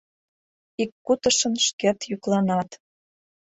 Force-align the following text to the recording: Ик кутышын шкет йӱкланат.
Ик 0.81 0.91
кутышын 1.05 1.53
шкет 1.65 1.99
йӱкланат. 2.09 2.69